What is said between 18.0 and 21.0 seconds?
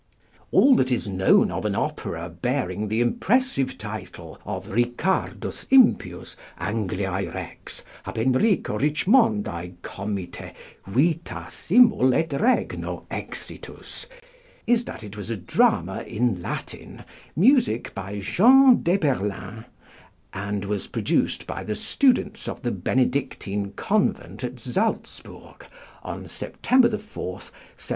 Jean d'Eberlin, and was